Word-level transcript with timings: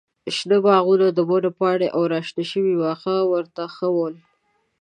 شنه 0.35 0.57
باغونه، 0.65 1.07
د 1.13 1.19
ونو 1.29 1.49
پاڼې 1.59 1.87
او 1.95 2.01
راشنه 2.13 2.43
شوي 2.51 2.73
واښه 2.77 3.15
ورته 3.31 3.63
ښه 3.75 3.87
ول. 3.95 4.15